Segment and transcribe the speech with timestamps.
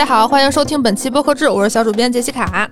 [0.00, 2.66] 大家好，欢迎收听本期播客志，我是小主编杰西卡。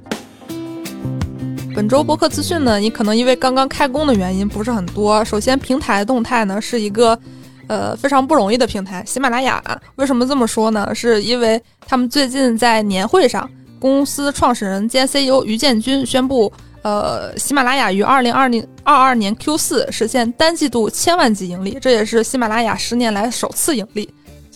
[1.75, 5.23] 本周播客资讯呢，你可能因为刚刚开工的原因不是很多。
[5.27, 7.19] 首先，平台动态呢是一个
[7.67, 9.05] 呃非常不容易的平台。
[9.07, 9.63] 喜马拉雅
[9.97, 10.95] 为什么这么说呢？
[10.95, 13.47] 是因为他们最近在年会上，
[13.79, 16.51] 公司创始人兼 CEO 于建军宣布，
[16.81, 24.09] 呃，喜马拉雅于二零二零二二年 Q 四实现单季度千万级盈利，这也是喜马拉雅十年来首次盈利。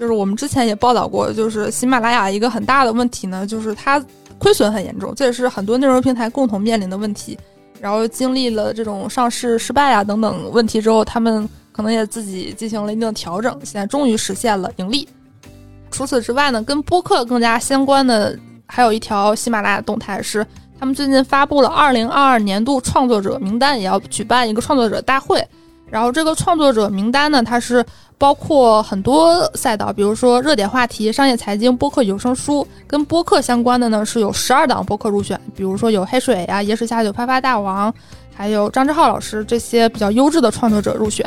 [0.02, 4.04] 就是我们之前也报道过，就是喜马拉雅一个很大的问题呢，就是它
[4.36, 7.38] 亏损很严重，这也是很多内容平台共同面临的问题。
[7.80, 15.08] 然后经历了这种上市失败啊等等问题之后，他们可能也自己进行了一定的调整，现在终于实现了盈利。
[15.92, 20.44] 除此之外呢，跟播客更加相关的还有一条喜马拉雅动态是，
[20.80, 25.46] 他们最近发布了二零二二年度创作者名单，也要举办一个创作者大会。
[25.92, 27.84] 然后这个创作者名单呢，它是
[28.16, 37.92] 包括很多赛道，比如说热点话题、商业财经、播客有声书，跟播客相关的呢是有十二档播客入选，比如说有黑水呀、野史下酒、啪啪大王，
[38.34, 41.26] 还有张志浩老师这些比较优质的创作者入选。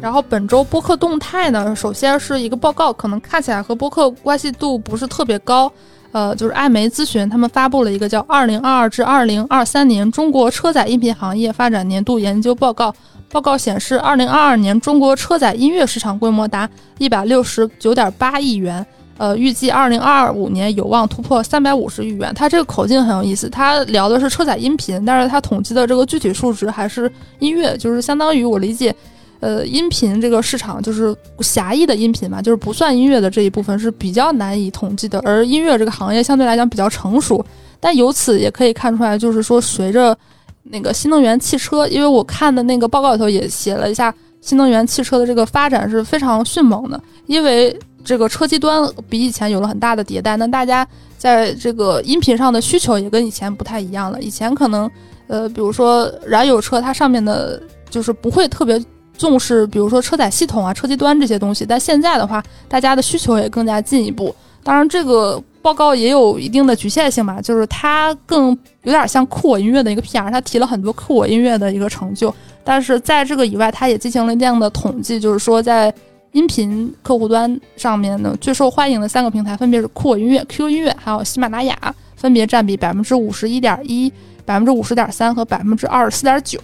[0.00, 5.72] 然后本周播客动态呢，首先是一个报告，可能看起来和播客关系度不是特别高。
[6.12, 12.90] 呃，就是艾媒咨询，他们发布了一个叫《二零二二至二零二三年中国车载音频行业发展年度研究报告》。
[13.30, 16.68] 报告显示，二零二二年中国车载音乐市场规模达
[16.98, 18.84] 一百六十九点八亿元，
[19.16, 22.30] 呃，预计二零二五年有望突破三百五十亿元。
[22.34, 28.94] 它这个口径很有意思，它聊的是车载音频，但是它统计的这个具体数值还是音乐，就是相当于我理解。
[29.42, 35.20] 呃，音频这个市场就是狭义的音频嘛，就是不算音乐的这一部分是比较难以统计的。
[35.24, 37.44] 而音乐这个行业相对来讲比较成熟，
[37.80, 40.16] 但由此也可以看出来，就是说随着
[40.62, 50.86] 那个新能源汽车，因为我看的那个报告里头也写了一下，新能源汽车的这个发展是非常迅猛的，因为这个车机端比以前有了很大的迭代，那大家
[51.18, 54.22] 在这个音频上的需求也跟以前不太一样了。
[54.22, 54.88] 以前可能
[55.26, 57.60] 呃，比如说燃油车，它上面的
[57.90, 58.80] 就是不会特别。
[59.22, 64.34] 重视，比如说车载系统啊、车机端这些东西，但现在的话，大家的需求也更加进一步。
[64.64, 68.48] 当然，这个报告也有一定的局限性吧，就是它更
[68.82, 72.34] 有点像酷我音乐的一个 PR，它提了很多酷我音乐的一个成就。
[72.64, 75.94] 但是在这个以外，它也进行了这样的统计，就是说在
[76.32, 81.76] 音频客户端上面呢，最受欢迎的三个平台分别是酷我音乐、QQ 音乐还有喜马拉雅，
[82.16, 84.12] 分别占比百分之五十一点一、
[84.44, 86.58] 百分之五十点三和百分之二十四点九。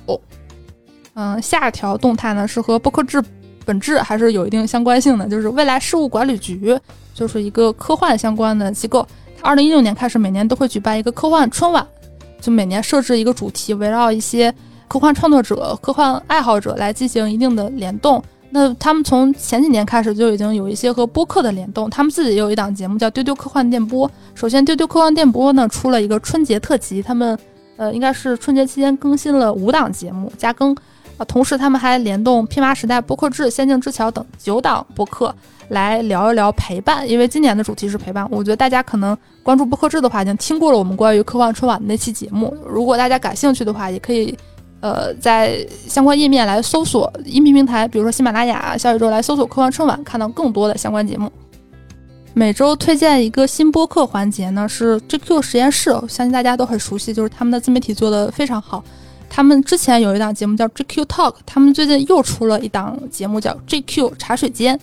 [1.20, 3.20] 嗯，下一条动态呢是和播客制
[3.66, 6.78] 本质还是有一定相关性的，就是未来事务管理局，
[7.12, 9.04] 就是一个科幻相关的机构。
[9.42, 11.84] 二零一六年开始，每年都会举办一个科幻春晚，
[12.40, 14.54] 就每年设置一个主题，围绕一些
[14.86, 18.22] 科幻创作者、科幻爱好者来进行一定的联动。
[18.50, 24.08] 那他们从前几年开始就已经有一些和播客的联动，他们自己也有一档节目叫丢丢科幻电波。
[24.36, 27.36] 首先，丢丢科幻电波呢出了一个春节特辑，他们
[27.76, 30.76] 呃应该是春节期间更新了五档节目加更。
[31.18, 35.34] 啊，同时他们还联动《拼马时代》播客志、《仙境之桥》等九档播客
[35.68, 38.26] 来聊一聊陪伴，因为今年的主题是陪伴。
[38.30, 42.56] 我觉得大家可能关注播客志的话，已经听过了我们关于科幻春晚的那期节目。
[42.64, 44.32] 如果大家感兴趣的话，也可以，
[44.80, 51.30] 呃，在相关页面来搜索音频平台，比如说喜马拉雅、小宇宙来搜索科幻春晚，看到更多的相关节目。
[52.32, 58.84] 每周推荐一个新播客环节呢，是 GQ 实验室，相信大家都很熟悉，就是他们的自媒体做的非常好。
[59.30, 64.78] 他们之前有一档节目叫 GQ Talk，他们最近又出了一档节目叫 GQ 茶水间。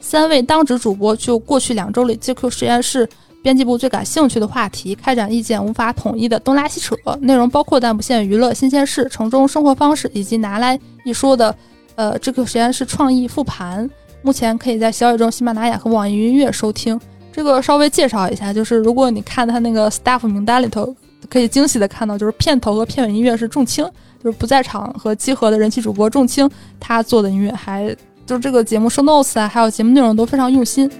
[0.00, 3.08] 三位当值主播就过去两周里 GQ 实验室
[3.40, 11.54] 编辑部最感兴趣的话题开展意见无法统一的东拉西扯，内容包括但不限娱乐新鲜事、城中生活方式，以及拿来一说的
[11.94, 13.88] 呃 GQ 实验室创意复盘。
[14.22, 17.00] 目前可以在小宇宙、喜马拉雅和网易云音乐收听。
[17.32, 20.94] 这个稍微介绍一下，就是如果你看他那个 staff 名单里头。
[21.32, 23.82] 可以惊喜的看到，就是片头和片尾音乐是重青，
[24.22, 26.46] 就是不在场和集合的人气主播重青
[26.78, 27.88] 他做的音乐，还
[28.26, 30.90] 就是这个节目收 notes 啊，还有节目内容都非常用心，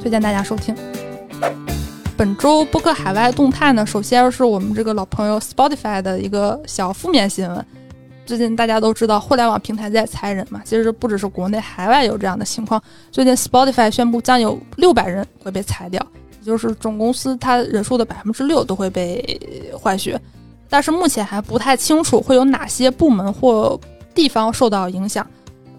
[0.00, 0.72] 推荐大家收听。
[2.16, 7.66] 本周播客海外动态呢，首先是我们这个老朋友 Spotify 的一个小负面新闻。
[8.24, 12.80] 最近大家都知道互联网平台在裁人嘛，其实不只是国内，海外有这样的情况。
[13.10, 16.00] 最近 Spotify 宣布将有六百人会被裁掉。
[16.40, 19.40] 也就是总公司它人数的百分之六都会被
[19.78, 20.20] 换血，
[20.68, 23.78] 但是目前还不太清楚会有哪些部门或
[24.14, 25.26] 地方受到影响。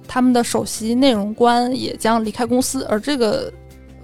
[0.07, 3.51] 他们的首席内容官也将离开公司，而这个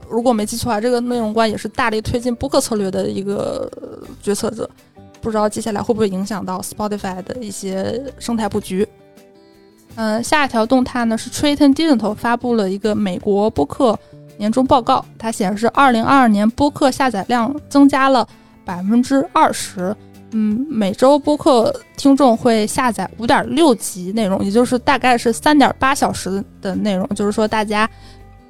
[0.10, 3.70] 如果没记错啊，这个内容官也是大力推进播客策略的一个
[4.22, 4.70] 决策者。
[5.20, 8.88] 不知道接下来会不会影响到 Spotify 的一些生态布局。
[9.96, 14.00] 嗯，下一条动态呢是 Triton Digital 发布了一个美国播客。
[14.38, 18.28] 年终报告，它显示二零二二年播客下载量增加了
[18.64, 19.96] 百分之二十。
[20.32, 27.08] 嗯，每周播客听众会下载五点六集内容，也就是大概是三点八小时的内容。
[27.16, 27.90] 就是说，大家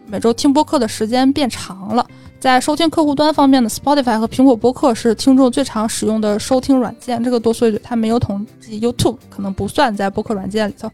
[0.07, 2.05] 每周听播客的时间变长了。
[2.39, 7.23] 在收听客户端方面呢，Spotify 和苹果播客是听众最常使用的收听软件。
[7.23, 10.89] 这个多说一句，它没有统计 YouTube，可能不算在播客软件里头。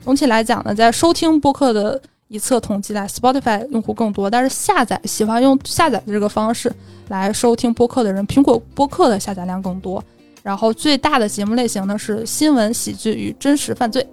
[0.00, 6.70] 总体来讲呢，在收听播客的一侧统计来，Spotify 用户更多，但是下载喜欢用下载的这个方式
[7.08, 10.02] 来收听播客的人，苹果播客的下载量更多。
[10.42, 14.06] 然后最大的节目类型呢是新闻、喜剧与真实犯罪。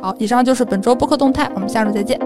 [0.00, 2.18] 好，以上就是本周播客动态，我们下周再见。